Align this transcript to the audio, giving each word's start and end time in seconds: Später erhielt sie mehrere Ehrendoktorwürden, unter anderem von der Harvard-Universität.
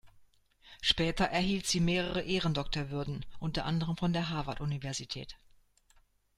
Später 0.81 1.25
erhielt 1.25 1.67
sie 1.67 1.79
mehrere 1.79 2.21
Ehrendoktorwürden, 2.23 3.23
unter 3.39 3.65
anderem 3.65 3.97
von 3.97 4.13
der 4.13 4.29
Harvard-Universität. 4.29 5.37